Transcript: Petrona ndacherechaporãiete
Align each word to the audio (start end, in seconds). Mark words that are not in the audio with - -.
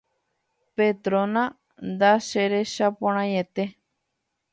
Petrona 0.75 1.43
ndacherechaporãiete 1.91 3.63